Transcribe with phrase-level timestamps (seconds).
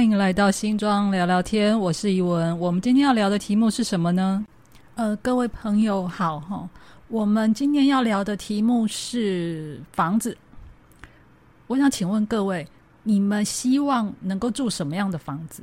[0.00, 2.58] 欢迎来到新庄聊聊天，我是怡文。
[2.58, 4.42] 我们今天要聊的题目是什么呢？
[4.94, 6.66] 呃，各位朋友好哈，
[7.08, 10.34] 我们今天要聊的题目是房子。
[11.66, 12.66] 我想请问各位，
[13.02, 15.62] 你们希望能够住什么样的房子？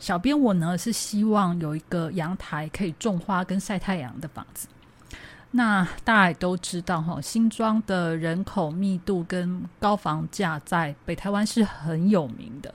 [0.00, 4.66] 小编我呢是希望有一个阳台可以种花跟晒太阳的房子。
[5.52, 12.74] 那大家也都知道哈，新庄的人口密度跟高房价在北台湾是很有名的。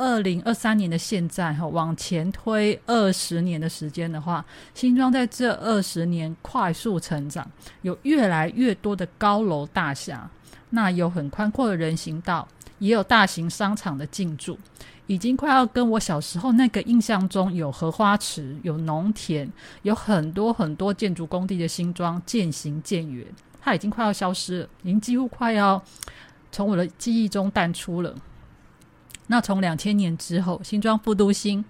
[0.00, 4.42] 二零二三年的现在哈，往前推二十年的时间的话，
[4.72, 7.46] 新庄在这二十年快速成长，
[7.82, 10.30] 有越来越多的高楼大厦，
[10.70, 14.58] 那有很宽阔的人行道，也有大型商场的进驻，
[15.06, 19.46] 已经快要跟我小时候那个印象中有荷花池、有农田、
[19.82, 23.26] 有很多很多建筑工地的新庄渐行渐远，
[23.60, 25.82] 它已经快要消失了，已经几乎快要
[26.50, 28.14] 从我的记忆中淡出了。
[29.30, 31.64] 那从两千年之后，新庄副都心、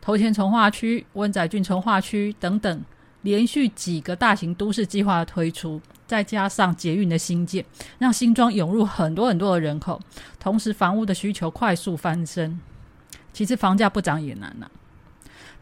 [0.00, 2.82] 头前从化区、温仔郡从化区等等，
[3.20, 7.62] 连续几个大型都市计划的推出，再加上捷运的新建，
[7.98, 10.00] 让新庄涌入很多很多的人口，
[10.40, 12.58] 同时房屋的需求快速翻身。
[13.34, 14.66] 其实房价不涨也难呐。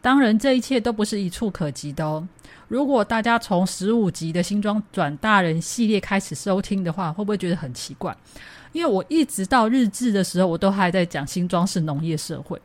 [0.03, 2.27] 当然，这一切都不是一触可及的哦。
[2.67, 8.13] 如果大家从十五集的新庄转大人系列开始收听的话，会不会觉得很奇怪？
[8.73, 12.61] 因为我一直到日志的时候，我都还在讲新庄是农业社会，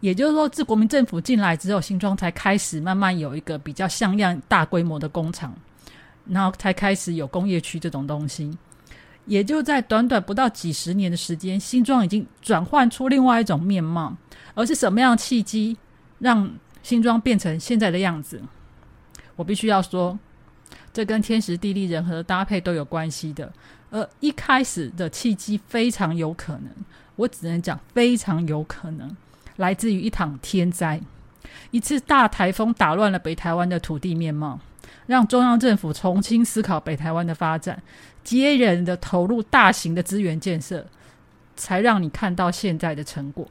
[0.00, 5.54] 也就是说，自国民政府进来之后，新庄才开始慢慢有一个比较像样、大规模的工厂，
[6.26, 8.50] 然后才开始有工业区这种东西。
[9.26, 14.12] 也就在短短不到几十年的时间，新庄已经转换出另外一种面貌。
[14.54, 15.76] 而是什么样的契机
[16.20, 16.50] 让
[16.82, 18.40] 新庄变成现在的样子？
[19.36, 20.18] 我必须要说，
[20.92, 23.52] 这跟天时地利人和的搭配都有关系的。
[23.90, 26.66] 而一开始的契机非常有可能，
[27.16, 29.16] 我只能讲非常有可能
[29.56, 31.00] 来自于一场天灾，
[31.72, 34.60] 一次大台风打乱了北台湾的土地面貌，
[35.06, 37.82] 让中央政府重新思考北台湾的发展，
[38.22, 40.86] 接人的投入大型的资源建设，
[41.56, 43.48] 才让你看到现在的成果。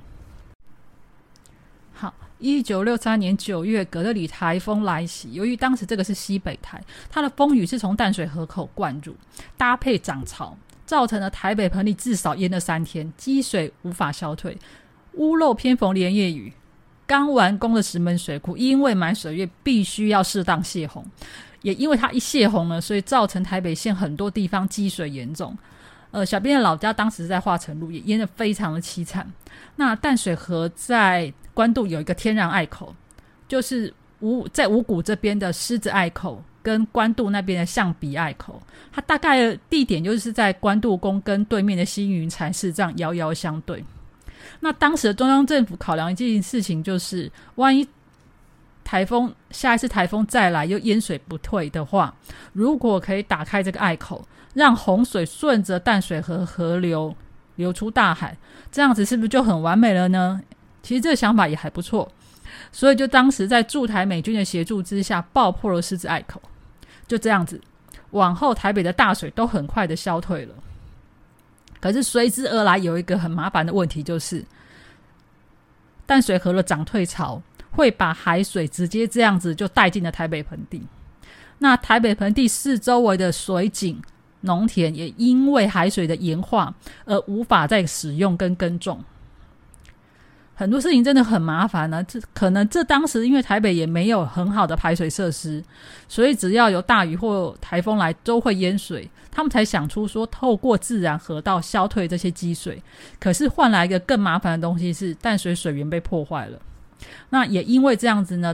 [2.40, 5.34] 一九六三年九月，格德里台风来袭。
[5.34, 9.14] 由于当时这个是西北台，它的风雨是从淡水河口灌入，
[9.58, 14.58] 搭配涨潮，造成了台北盆地至少淹了三天，积水无法消退。
[15.14, 16.54] 屋漏偏逢连夜雨，
[17.06, 21.06] 刚完工的石门水库因为满水月，必须要适当泄洪。
[21.62, 25.58] 也因为它一泄洪呢，所以造成台北县很多地方积水严重。
[26.12, 29.30] 呃，小编的老家当时在化成路，也淹得非常的凄惨。
[29.76, 32.96] 那淡水河在关渡有一个天然隘口，
[33.46, 38.62] 就是五在五谷这边的狮子隘口，跟关渡那边的象鼻隘口，
[38.94, 43.84] 它大概地点就是在关渡宫跟对面的星云禅寺这样遥遥相对。
[44.62, 47.86] 那当时的中央政府考量一件事情，就是万一
[48.86, 52.16] 台风下一次台风再来又淹水不退的话，
[52.54, 57.14] 如果可以打开这个隘口，让洪水顺着淡水河河流
[57.58, 58.38] 流出大海，
[58.72, 60.42] 这样子是不是就很完美了呢？
[60.82, 62.12] 其实这个想法也还不错，
[62.72, 66.42] 所以就当时在驻台美军的协助之下，爆破了狮子隘口，
[67.08, 67.62] 就这样子，
[68.12, 70.56] 往后台北的大水都很快的消退了。
[71.80, 74.44] 可是随之而来有一个很麻烦的问题，就是
[76.06, 77.42] 淡水河的涨退潮
[77.72, 80.82] 会把海水直接这样子就带进了台北盆地，
[81.60, 84.02] 那台北盆地四周围的水井、
[84.42, 86.74] 农田也因为海水的盐化
[87.06, 89.04] 而无法再使用跟耕种。
[90.60, 92.04] 很多事情真的很麻烦呢。
[92.04, 95.64] 这可能这当时因为台北也没有很好的排水设施，
[96.10, 99.10] 所以只要有大雨或台风来都会淹水。
[99.32, 102.84] 他们才想出说透过自然河道消退这些积水。
[103.22, 106.60] 可是换来一个更麻烦的东西是淡水水源被破坏了。
[107.30, 108.54] 那也因为这样子呢，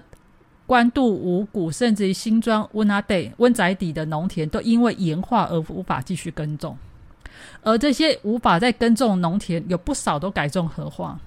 [0.68, 6.78] 关渡、五谷甚至于新庄、温阿地、温宅底的农田都因为盐化而无法继续耕种。
[7.64, 11.20] 而这些无法再耕种农田，有不少都改种荷花。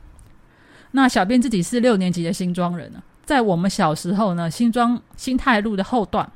[0.92, 6.30] 那小编自己是六年级的新庄人呢，在我们小时候呢，新庄新泰路的后段、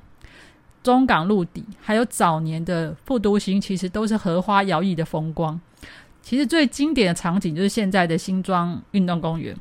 [0.82, 5.58] 中港路底，还有早年的复都新，其实都是荷花摇曳的风光。
[6.22, 9.56] 其实最经典的场景就是现在的新庄运动公园，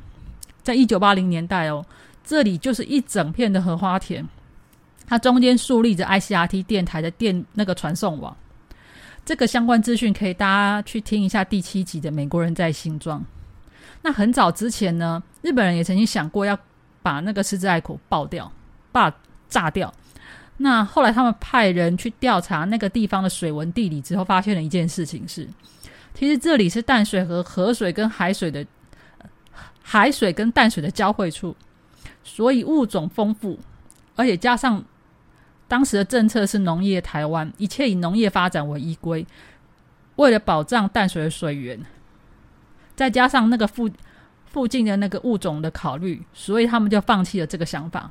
[0.62, 1.84] 在一九八零年代哦，
[2.22, 4.24] 这里就是一整片的荷花田，
[5.06, 8.36] 它中间竖立着 ICRT 电台的电那个传送网。
[9.24, 13.18] 这个相关资讯可以大家去听一下第七集的《美国人在新庄》。
[14.02, 16.58] 那很早之前呢，日本人也曾经想过要
[17.02, 18.50] 把那个狮子隘口爆掉、
[18.90, 19.12] 爆
[19.48, 19.92] 炸掉。
[20.58, 25.48] 那后来他们派人去调查那个地方的水文地理之后，发现了一件事情是，
[26.14, 28.64] 其实这里是淡水河河水跟海水的
[29.82, 31.56] 海水跟淡水的交汇处，
[32.22, 33.58] 所以物种丰富，
[34.14, 34.84] 而且加上
[35.66, 39.26] 当时的政策是农业台湾，一切以农业发展为依归。
[40.16, 41.80] 为了保障淡水的水源，
[43.02, 43.90] 再加上那个附
[44.46, 48.08] 附近的那个物种的考虑，所以他们就放弃了这个想法。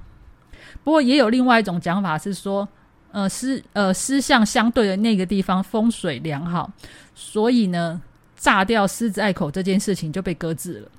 [0.83, 2.67] 不过也有另外一种讲法是说，
[3.13, 6.69] 呃，狮呃狮象相对的那个地方风水良好，
[7.15, 8.01] 所以呢，
[8.35, 10.91] 炸掉狮子隘口这件事情就被搁置了。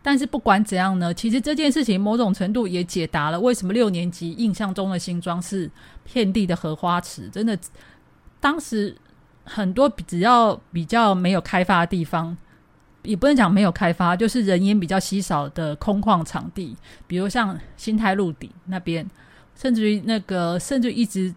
[0.00, 5.68] 但是不管怎样呢，其实这件事情某种程度也解答了为什么六年级印象中的新庄是
[6.04, 7.58] 遍地的荷花池，真的。
[8.42, 8.96] 当时
[9.44, 12.36] 很多只要比较没有开发的地方，
[13.02, 16.76] 也不能讲没有开发，就是人烟比较稀少的空旷场地，
[17.06, 19.08] 比如像新泰路底那边，
[19.56, 21.34] 甚至于那个，甚至一直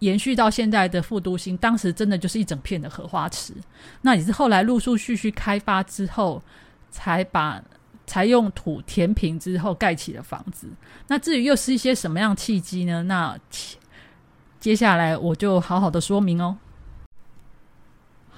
[0.00, 3.54] 延续到现在的副都心，当时真的就是一整片的荷花池。
[4.02, 6.42] 那也是后来陆陆续续开发之后，
[6.90, 7.62] 才把
[8.06, 10.68] 才用土填平之后盖起了房子。
[11.06, 13.04] 那至于又是一些什么样契机呢？
[13.04, 13.38] 那
[14.60, 16.58] 接下来我就好好的说明哦。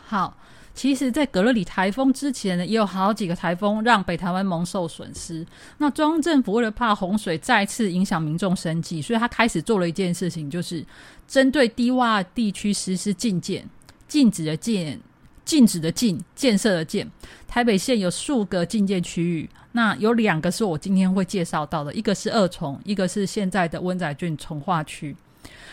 [0.08, 0.36] 好，
[0.72, 5.44] 其实，在格勒里台风之前呢，也有好几个台风让北台湾蒙受损失。
[5.78, 10.86] 那中央政府为了怕洪水再次影响民众生计，所以他开始做了一件事情，就是
[11.26, 13.68] 针对低洼地区实施禁建，
[14.06, 15.00] 禁止的禁，
[15.44, 17.10] 禁止的禁，建设的建。
[17.48, 25.16] 台北县有数个禁建区域，那有两个是我今天会介绍到的，一个是二重，一个是现在的温仔郡从化区。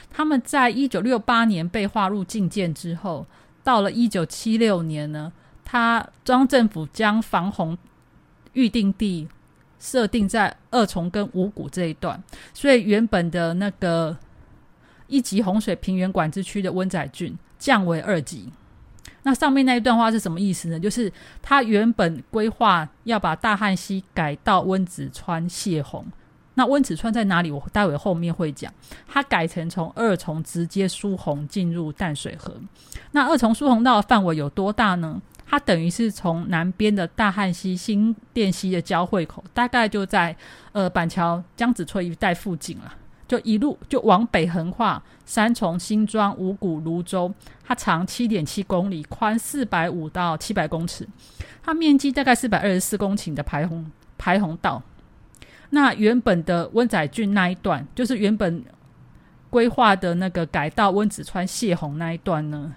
[0.10, 3.26] 他们在一九六八年被划入禁建之后，
[3.63, 5.31] 到了一九七六年呢，
[5.63, 7.77] 他中央政府将防洪
[8.54, 9.27] 预定地
[9.80, 12.21] 设定在二重跟五股这一段，
[12.54, 14.18] 所以原本的那个
[15.07, 18.51] 一级洪水平原管制区的温仔郡降为二级。
[19.24, 20.80] 那上面那一段话是什么意思呢？
[20.80, 21.12] 就是
[21.42, 26.06] 他原本规划要把大汉溪改到温子川泄洪。
[26.56, 27.50] 那温子川在哪里？
[27.50, 28.72] 我待会后面会讲。
[29.08, 32.56] 它改成从二重直接疏洪进入淡水河。
[33.12, 35.22] 那二重疏洪道的范围有多大呢？
[35.46, 40.36] 它等于是从南边的大汉溪、新店溪的交汇口，大概就在
[40.72, 42.94] 呃板桥江子翠一带附近了。
[43.28, 47.34] 就一路就往北横跨三重、新庄、五股、泸州。
[47.64, 51.08] 它长七点七公里，宽四百五到七百公尺。
[51.64, 54.82] 它面积大概四百二十四公顷的排洪排洪道。
[55.74, 58.64] 那原本的温仔郡那一段，就是原本
[59.50, 62.75] 规划的那个改道温子川泄洪那一段呢，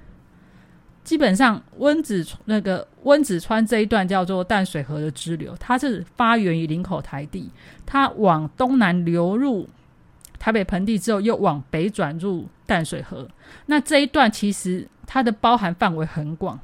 [1.05, 7.51] 基本上温子那个温子川这一段叫做淡水河的支流，它是发源于林口台地，
[7.85, 9.69] 它往东南流入
[10.39, 13.29] 台北盆地之后，又往北转入淡水河。
[13.67, 16.59] 那这一段其实它的包含范围很广，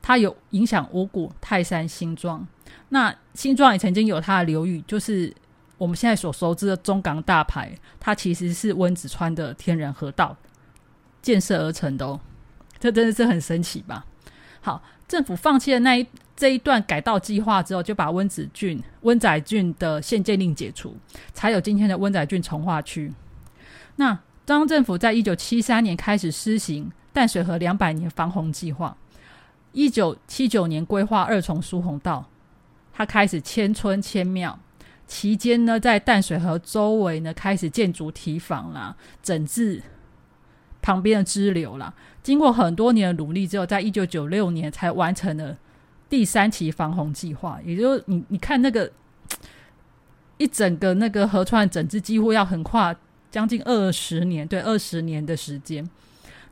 [0.00, 2.46] 它有影响五股、泰山、新庄。
[2.94, 5.34] 那新庄也曾经有它的流域，就是
[5.76, 10.36] 我们现在所熟知的中港大排，它其实是温子川的天然河道
[11.20, 12.20] 建设而成的哦，
[12.78, 14.06] 这真的是很神奇吧？
[14.60, 16.06] 好，政府放弃了那一
[16.36, 20.96] 这一段改道计划之后，就把温子郡、温仔郡的县界令解除，
[21.32, 23.12] 才有今天的温仔郡从化区。
[23.96, 24.14] 那
[24.46, 28.96] 中央政府在一九七三年开始施行淡水河两百年防洪计划，
[29.72, 32.24] 一九七九年规划二重疏洪道。
[32.96, 34.56] 他开始迁村迁庙，
[35.08, 39.82] 期间呢，在淡水河周围呢，开始建筑堤防啦，整治
[40.80, 41.92] 旁边的支流啦。
[42.22, 45.58] 经过很多年的努力之后，在一九九六年才完成了
[46.08, 47.58] 第三期防洪计划。
[47.64, 48.90] 也就是你你看那个
[50.38, 52.94] 一整个那个河川整治，几乎要横跨
[53.28, 55.84] 将近二十年，对，二十年的时间。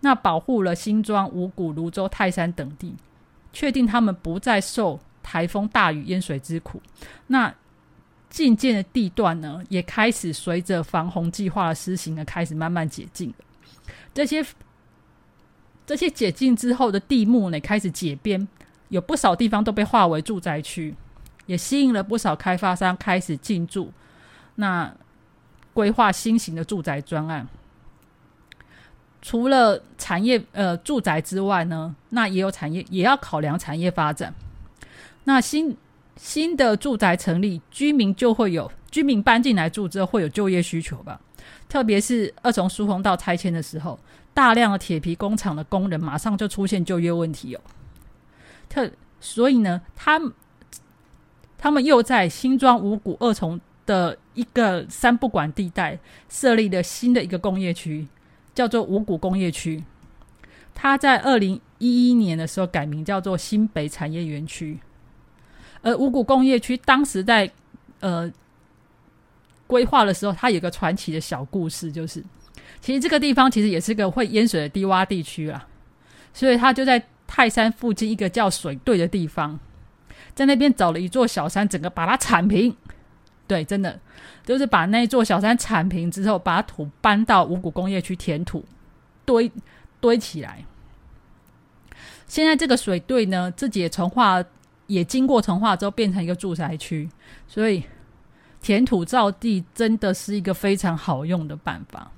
[0.01, 2.97] 那保护了新庄、五股、泸州、泰山等地，
[3.53, 4.99] 确定他们不再受。
[5.33, 6.79] 台风、大雨、淹水之苦，
[7.29, 7.51] 那
[8.29, 13.33] 进建的地段呢，也开始随着防洪计划的施行呢，开始慢慢解禁
[14.13, 14.45] 这些
[15.87, 18.47] 这些解禁之后的地目呢，开始解编，
[18.91, 20.95] 有不少地方都被划为住宅区，
[21.47, 23.91] 也吸引了不少开发商开始进驻。
[24.57, 24.95] 那
[25.73, 27.49] 规划新型的住宅专案，
[29.23, 34.35] 除了产业呃住宅之外呢，那也有产业也要考量产业发展。
[35.25, 35.77] 那新
[36.17, 41.21] 新的住宅成立，居民就会有居民搬进来住之后会有就业需求吧？
[41.69, 43.99] 特别是二重疏洪道拆迁的时候，
[44.35, 47.61] 大量的铁皮工厂的工人马上就出现就业问题哦。
[48.69, 50.21] 特所以呢，他
[51.57, 55.99] 他们又在新庄五股二重的一个三不管地带
[56.29, 58.07] 设立了新的一个工业区，
[58.55, 59.83] 叫做五股工业区。
[60.75, 64.79] 他在二零一一年的时候改名叫做新北产业园区。
[65.83, 67.51] 而五股工业区当时在
[68.01, 68.31] 呃
[69.67, 72.23] 规划的时候，它有个传奇的小故事，就是
[72.81, 75.67] 其实这个地方其实也是个会淹水的低洼地区啊，
[76.33, 79.59] 所以他就在泰山附近一个叫水队的地方，
[80.35, 82.77] 在那边找了一座小山，整个把它铲平。
[83.47, 83.99] 对，真的
[84.47, 88.65] 就是把那座小山铲平之后，把土搬到五股工业区填土
[89.25, 89.51] 堆
[90.01, 90.65] 堆起来。
[92.27, 94.43] 现在这个水队呢，自己也重化，
[94.87, 97.09] 也经过重化之后变成一个住宅区，
[97.47, 97.83] 所以
[98.61, 102.11] 填土造地真的是一个非常好用的办法。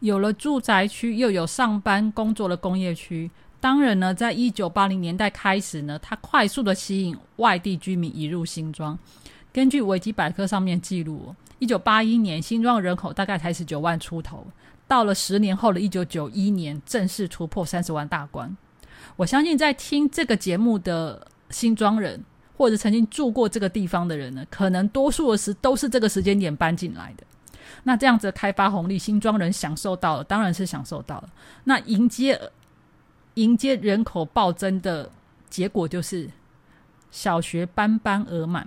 [0.00, 8.98] 有了住宅区，又有上班工作的工业区，当然呢，在一九八零年代开始呢，它快速的吸引外地居民移入新庄。
[9.52, 14.44] 根据维基百科上面记录，一九八一年新庄人口大概才十九万出头，
[14.88, 18.56] 到了十年后的一九九一年，正式突破三十万大关。
[19.16, 22.24] 我相信在听这个节目的新庄人，
[22.56, 27.24] 或者曾经住过这个地方的人呢，可能多数的时都是这个时间点搬进来的。
[27.84, 31.28] 那这样子的开发红利，新庄人享受到了，当然是享受到了。
[31.64, 32.40] 那迎接
[33.34, 35.10] 迎接人口暴增的
[35.48, 36.30] 结果，就是
[37.10, 38.66] 小学班班额满。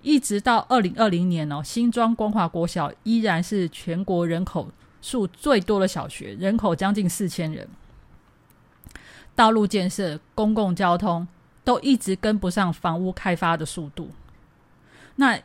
[0.00, 4.70] 一直到二零二零年哦，新庄光华国小依然是全国人口
[5.02, 7.68] 数最多的小学，人口将近四千人。
[9.34, 11.26] 道路建设、公共交通
[11.68, 14.10] 都一直跟不上房屋开发的速度。
[15.16, 15.38] 那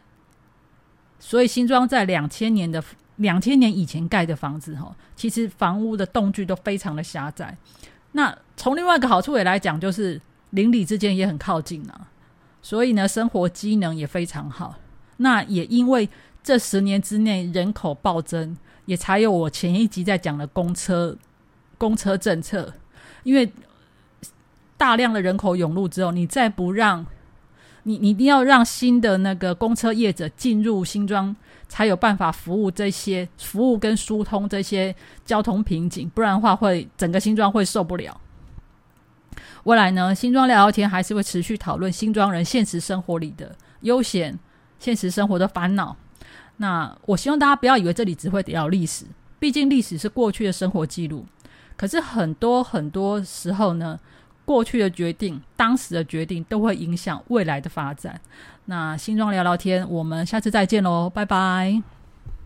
[1.20, 2.82] 所以新庄在两千年的
[3.18, 7.58] 两千年以前盖的房子哈，其实房屋的动距都非常的狭窄。
[8.13, 12.08] 那从另外一个好处也来讲，就是邻里之间也很靠近啊。
[12.62, 14.75] 所以呢，生活机能也非常好。
[15.18, 16.08] 那也因为
[16.42, 21.18] 这十年之内人口暴增，也才有我前一集在讲的公车
[21.77, 22.74] 公车政策。
[23.24, 23.51] 因为
[24.77, 27.06] 大量的人口涌入之后，你再不让
[27.84, 31.36] 你，你一定要让新的那个公车业者进入新庄，
[31.68, 38.20] 才有办法服务这些服务跟疏通这些交通瓶颈，不然的话会整个新庄会受不了。
[39.63, 44.38] 未来呢，新庄聊聊天还是会持续讨论新庄人现实生活里的悠闲、
[44.77, 45.96] 现实生活的烦恼。
[46.58, 49.06] 那我希望大家不要以为这里只会聊历史，
[49.39, 51.25] 毕竟历史是过去的生活记录。
[51.75, 54.00] 可是很多很多时候呢，
[54.45, 58.19] 过去的决定、当时的决定都会影响未来的发展。
[58.65, 62.02] 那新庄聊聊天，我们下次再见喽，拜拜。